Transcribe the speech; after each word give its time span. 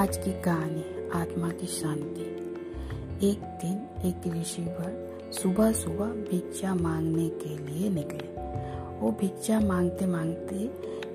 आज 0.00 0.16
की 0.16 0.32
कहानी 0.42 0.82
आत्मा 1.14 1.48
की 1.48 1.66
शांति। 1.66 3.28
एक 3.28 3.40
दिन 3.62 4.06
एक 4.08 4.36
ऋषिवर 4.36 4.92
सुबह 5.32 5.72
सुबह 5.72 6.06
भिक्षा 6.30 6.74
मांगने 6.74 7.28
के 7.28 7.58
लिए 7.58 7.90
निकले। 7.90 8.28
वो 9.00 9.10
भिक्षा 9.20 9.60
मांगते 9.60 10.06
मांगते 10.06 10.56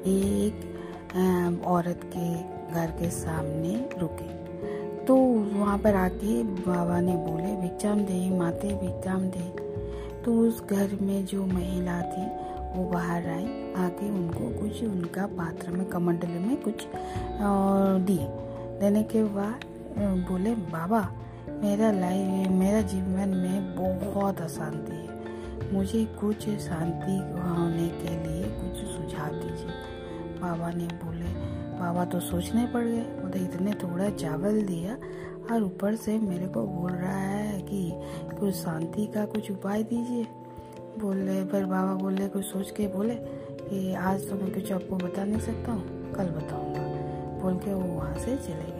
एक 0.07 1.63
औरत 1.67 2.01
के 2.17 2.27
घर 2.73 2.91
के 2.91 3.09
सामने 3.09 3.89
रुके। 3.97 4.29
तो 5.05 5.15
वहाँ 5.55 5.77
पर 5.77 5.95
आके 5.95 6.43
बाबा 6.43 7.01
ने 7.01 7.15
बोले, 7.15 7.55
भिक्षाम 7.55 7.99
दे, 7.99 8.29
माते, 8.37 8.67
भिक्षाम 8.67 9.27
दे। 9.27 9.51
तो 10.23 10.39
उस 10.39 10.63
घर 10.63 10.97
में 11.01 11.25
जो 11.25 11.45
महिला 11.45 12.01
थी, 12.01 12.25
वो 12.77 12.89
बाहर 12.91 13.29
आई। 13.29 13.73
आके 13.77 14.09
उनको 14.11 14.61
कुछ 14.61 14.83
उनका 14.83 15.27
पात्र 15.27 15.71
में, 15.71 15.85
कमंडल 15.85 16.27
में 16.27 16.57
कुछ 16.61 16.87
दिए। 18.07 18.27
देने 18.79 19.03
के 19.03 19.23
बाद 19.23 19.63
बोले, 20.27 20.53
बाबा, 20.71 21.01
मेरा 21.63 21.91
लाइफ 21.91 22.49
मेरा 22.51 22.81
जीवन 22.83 23.29
में 23.35 23.75
बहुत 23.75 24.41
अशांति 24.41 24.91
है। 24.91 25.73
मुझे 25.73 26.03
कुछ 26.19 26.49
शांति 26.59 27.17
होने 27.39 27.87
के 27.99 28.15
लिए 28.23 28.43
कुछ 28.51 28.83
सुझाव 28.87 29.33
दीजिए। 29.33 29.71
बाबा 30.41 30.69
ने 30.71 30.87
बोले, 31.03 31.29
बाबा 31.79 32.05
तो 32.05 32.19
सोचने 32.19 32.65
पड़ 32.65 32.83
गए 32.83 33.01
बोले 33.21 33.43
इतने 33.43 33.71
थोड़ा 33.73 34.09
चावल 34.09 34.61
दिया 34.61 34.97
और 35.51 35.63
ऊपर 35.63 35.95
से 35.95 36.17
मेरे 36.19 36.47
को 36.47 36.65
बोल 36.67 36.91
रहा 36.91 37.17
है 37.17 37.61
कि 37.61 37.91
कुछ 38.39 38.53
शांति 38.55 39.05
का 39.07 39.25
कुछ 39.25 39.51
उपाय 39.51 39.83
दीजिए। 39.83 40.23
बोले, 40.99 41.43
फिर 41.45 41.65
बाबा 41.65 41.93
बोले, 41.93 42.27
कुछ 42.27 42.45
सोच 42.45 42.71
के 42.71 42.87
बोले 42.87 43.15
कि 43.15 43.93
आज 43.93 44.29
तो 44.29 44.35
मैं 44.35 44.53
कुछ 44.53 44.71
आपको 44.71 44.95
बता 44.97 45.23
नहीं 45.23 45.39
सकता 45.39 45.71
हूँ, 45.71 46.13
कल 46.13 46.29
बताऊँगा। 46.29 46.83
बोल 47.41 47.57
के 47.57 47.73
वो 47.73 47.93
वहाँ 47.93 48.17
से 48.17 48.35
चले 48.37 48.71
गए। 48.71 48.74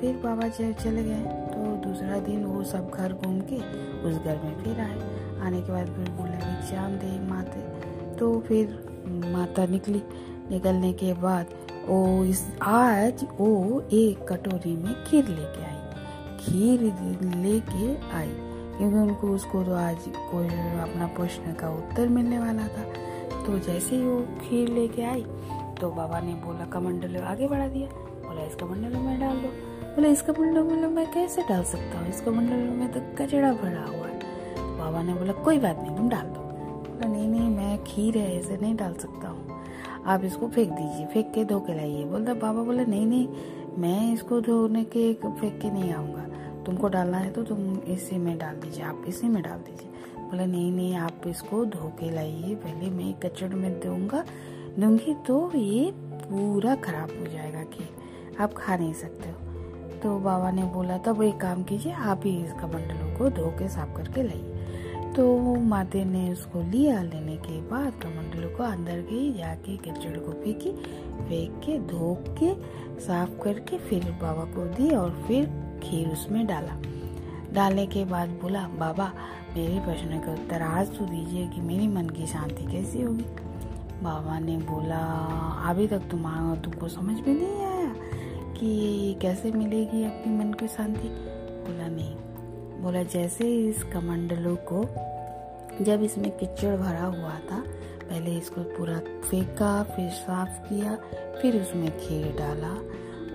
फिर 0.00 0.16
बाबा 0.16 0.48
जी 0.48 0.72
चले 0.74 1.04
गए। 1.04 1.20
तो 1.20 1.76
दूसरा 1.88 2.18
दिन 2.18 2.44
वो 2.44 2.64
सब 2.64 2.90
घर 2.90 3.12
घूम 3.12 3.40
के 3.40 3.58
उस 4.02 4.16
घर 4.16 4.36
में 4.44 4.62
फिर 4.62 4.80
आए। 4.80 4.98
आने 5.40 5.60
के 5.60 5.72
बाद 5.72 5.86
फिर 5.86 6.10
बोले 6.10 6.36
भिक्षाम 6.36 6.92
दे 6.92 7.28
माते। 7.28 7.60
तो 8.16 8.40
फिर 8.40 8.66
माता 9.08 9.66
निकली। 9.66 10.02
निकलने 10.50 10.92
के 10.92 11.12
बाद 11.12 11.46
वो 11.86 12.24
इस, 12.24 12.58
आज 12.62 13.24
वो 13.40 13.82
एक 13.92 14.28
कटोरी 14.28 14.76
में 14.76 14.94
खीर 15.04 15.28
लेके 15.28 15.64
आई। 15.64 15.78
खीर 16.40 16.80
लेके 17.36 18.16
आई। 18.16 18.34
क्योंकि 18.78 18.96
उनको 18.96 19.28
उसको 19.28 19.62
तो 19.64 19.74
आज 19.74 19.98
कोई 20.30 20.46
अपना 20.80 21.06
प्रश्न 21.06 21.52
का 21.52 21.70
उत्तर 21.70 22.08
मिलने 22.08 22.38
वाला 22.38 22.62
था। 22.62 22.84
तो 23.46 23.58
जैसे 23.58 23.96
ही 23.96 24.04
वो 24.04 24.20
खीर 24.40 24.68
लेके 24.68 25.02
आई 25.02 25.22
तो 25.80 25.90
बाबा 25.90 26.20
ने 26.20 26.34
बोला, 26.34 26.64
कमंडल 26.64 27.16
आगे 27.16 27.48
बढ़ा 27.48 27.66
दिया। 27.68 27.88
बोला 28.28 28.42
इस 28.42 28.54
कमंडल 28.54 28.96
में 28.96 29.20
डाल 29.20 29.36
दो। 29.36 29.48
बोला 29.94 30.08
इस 30.08 30.22
कमंडल 30.22 30.62
में 30.62 30.88
मैं 30.88 31.12
कैसे 31.12 31.42
डाल 31.42 31.62
सकता 31.62 31.98
हूँ? 31.98 32.08
इस 32.08 32.20
कमंडल 32.20 32.56
में 32.56 32.92
तो 32.92 33.00
कचड़ा 33.18 33.52
भरा 33.52 33.84
हुआ 33.84 34.06
है। 34.06 34.18
बाबा 34.78 35.02
ने 35.02 35.14
बोला, 35.14 35.32
कोई 35.32 35.58
बात 35.58 35.78
नहीं, 35.82 35.96
तुम 35.96 36.08
डाल 36.08 36.26
दो। 36.26 36.40
बोला, 36.40 37.08
नहीं 37.08 37.28
नहीं, 37.28 37.50
मैं 37.50 37.84
खीर 37.84 38.18
है 38.18 38.38
ऐसे 38.38 38.56
नहीं 38.56 38.76
डाल 38.76 38.94
सकता 38.94 39.28
हूँ। 39.28 39.64
आप 40.06 40.24
इसको 40.24 40.48
फेंक 40.48 40.70
दीजिए, 40.70 41.06
फेंक 41.06 41.32
के 41.34 41.44
धो 41.44 41.60
के 41.60 41.74
लाइए। 41.74 42.04
बोलता, 42.04 42.34
बाबा 42.34 42.62
बोले, 42.62 42.84
नहीं 42.84 43.06
नहीं, 43.06 43.28
मैं 43.78 44.12
इसको 44.12 44.40
धोने 44.40 44.84
के 44.84 45.14
फेंक 45.14 45.60
के 45.60 45.70
नहीं 45.70 45.92
आऊँगा। 45.92 46.26
तुमको 46.66 46.88
डालना 46.88 47.18
है 47.18 47.30
तो 47.30 47.42
तुम 47.42 47.78
इसी 47.78 48.18
में 48.18 48.38
डाल 48.38 48.54
दीजिए, 48.54 48.84
आप 48.84 49.04
इसी 49.08 49.28
में 49.28 49.42
डाल 49.42 49.58
दीजिए। 49.58 49.88
बोला, 50.20 50.46
नहीं 50.46 50.72
नहीं, 50.72 50.94
आप 50.96 51.20
इसको 51.26 51.64
धो 51.64 51.88
के 52.00 52.10
लाइए, 52.10 52.54
पहले 52.54 52.90
मैं 52.90 53.14
कचड़ 53.14 53.54
में 53.54 53.80
दूँगा, 53.80 54.24
दूँगी 54.78 55.14
तो 55.14 55.50
ये 55.54 55.90
पूरा 55.94 56.74
खराब 56.74 57.18
हो 57.20 57.26
जाएगा, 57.26 57.62
खीर। 57.62 58.42
आप 58.42 58.54
खा 58.56 58.76
नहीं 58.76 58.92
सकते 58.92 59.28
हो। 59.28 59.43
तो 60.04 60.18
बाबा 60.18 60.50
ने 60.50 60.62
बोला, 60.62 60.98
तब 60.98 61.22
एक 61.22 61.36
काम 61.36 61.62
कीजिए, 61.62 61.92
आप 61.92 62.20
ही 62.24 62.44
इस 62.44 62.52
कमंडलों 62.52 63.18
को 63.18 63.30
धो 63.30 63.50
के 63.50 63.68
साफ़ 63.68 63.96
करके 63.96 64.22
लाइए। 64.22 65.12
तो 65.12 65.54
माते 65.54 66.04
ने 66.04 66.32
उसको 66.32 66.60
लिया 66.60 67.02
लेने 67.02 67.36
के 67.36 67.60
बाद 67.60 67.92
कमंडलों 68.02 68.50
को 68.50 68.62
अंदर 68.62 68.92
गई, 68.92 69.32
जाके 69.32 69.76
कचड़ 69.76 70.18
को 70.18 70.32
फेंकी, 70.32 70.70
फेंक 71.28 71.62
के, 71.64 71.78
धो 71.78 72.24
के, 72.28 72.54
साफ़ 73.00 73.42
करके 73.42 73.78
फिर 73.78 74.04
बाबा 74.04 74.44
को 74.44 74.64
दी 74.64 74.90
और 74.90 75.24
फिर 75.28 75.46
खीर 75.82 76.08
उसमें 76.08 76.46
डाला। 76.46 76.80
डालने 77.52 77.86
के 77.86 78.04
बाद 78.04 78.28
बोला, 78.28 78.60
बाबा, 78.60 79.12
मेरे 79.56 79.80
प्रश्न 79.80 80.20
का 80.20 80.32
उत्तर 80.32 80.62
आज 80.62 80.98
तो 80.98 81.06
दीजिए 81.06 81.46
कि 81.46 81.60
मेरी 81.60 81.88
मन 81.88 82.08
की 82.08 82.26
शांति 82.26 82.72
कैसी 82.72 83.02
होगी? 83.02 83.24
बाबा 84.02 84.38
ने 84.38 84.56
बोला, 84.56 85.02
अभी 85.70 85.86
तक 85.86 86.02
तुम्हारा 86.10 86.54
तुमको 86.54 86.88
समझ 86.88 87.20
में 87.26 87.34
नहीं 87.34 87.63
कि 88.64 89.18
कैसे 89.22 89.50
मिलेगी 89.50 90.04
अपनी 90.04 90.38
मन 90.38 90.52
की 90.52 90.68
शांति? 90.68 91.08
बोला, 91.68 91.88
नहीं। 91.88 92.14
बोला, 92.82 93.02
जैसे 93.02 93.48
इस 93.48 93.82
कमंडलों 93.82 94.56
को 94.56 94.82
जब 95.84 96.02
इसमें 96.02 96.30
किचड़ 96.30 96.76
भरा 96.76 97.04
हुआ 97.04 97.34
था, 97.34 97.64
पहले 98.10 98.30
इसको 98.30 98.60
पूरा 98.60 98.98
फेंका, 98.98 99.82
फिर 99.82 100.10
साफ़ 100.10 100.68
किया, 100.68 100.96
फिर 101.42 101.62
उसमें 101.62 101.98
खीर 101.98 102.36
डाला। 102.38 102.80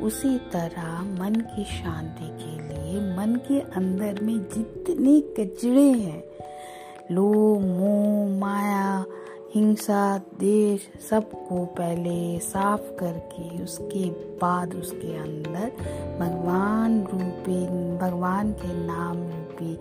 उसी 0.02 0.38
तरह 0.38 1.02
मन 1.02 1.36
की 1.36 1.64
शांति 1.64 2.28
के 2.28 2.68
लिए 2.68 3.18
मन 3.18 3.36
के 3.36 3.60
अंदर 3.60 4.20
में 4.22 4.40
जितने 4.40 5.22
कचड़े 5.22 5.92
हैं 5.92 6.24
लोभ 7.12 7.62
मोह, 7.62 8.40
माया 8.40 9.06
हिंसा, 9.54 10.18
देश 10.18 10.92
सबको 11.10 11.66
पहले 11.66 12.40
साफ़ 12.40 12.82
करके 12.82 13.64
उसके 13.64 14.10
बाद 14.10 14.76
उसके 14.76 15.18
अंदर 15.18 15.72
भगवान 16.20 17.04
रूपी, 17.04 17.66
भगवान 17.98 18.52
के 18.54 18.86
नाम 18.86 19.18
रूपी 19.18 19.80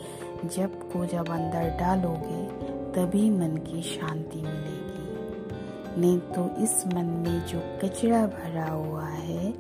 जब 0.49 0.93
को 0.93 1.07
जब 1.07 1.28
अंदर 1.28 1.77
डालोगे, 1.81 2.45
तभी 2.93 3.31
मन 3.31 3.57
की 3.57 3.83
शांति 3.83 4.37
मिलेगी। 4.37 6.01
नहीं 6.01 6.19
तो 6.19 6.62
इस 6.62 6.84
मन 6.87 7.05
में 7.05 7.47
जो 7.47 7.78
कचरा 7.83 8.27
भरा 8.27 8.71
हुआ 8.71 9.05
है, 9.05 9.51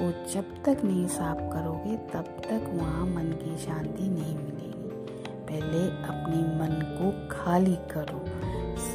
वो 0.00 0.32
जब 0.32 0.44
तक 0.64 0.84
नहीं 0.84 1.06
साफ़ 1.06 1.38
करोगे, 1.38 1.96
तब 1.96 2.24
तक 2.24 2.70
वहाँ 2.74 3.06
मन 3.06 3.32
की 3.44 3.58
शांति 3.58 4.02
नहीं 4.02 4.36
मिलेगी। 4.36 4.88
पहले 5.48 5.86
अपने 5.88 6.36
मन 6.36 6.80
को 6.82 7.28
खाली 7.30 7.76
करो। 7.76 8.37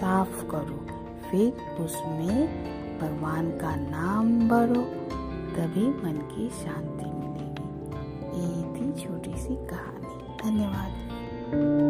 साफ़ 0.03 0.43
करो, 0.51 0.85
फिर 1.31 1.53
उसमें 1.83 2.47
भगवान 2.99 3.51
का 3.51 3.75
नाम 3.75 4.49
भरो, 4.49 4.81
तभी 5.55 5.87
मन 5.87 6.19
की 6.31 6.49
शांति 6.49 7.05
मिलेगी। 7.05 7.69
ये 8.39 8.63
थी 8.73 9.01
छोटी 9.01 9.37
सी 9.37 9.55
कहानी। 9.55 10.49
धन्यवाद। 10.49 11.82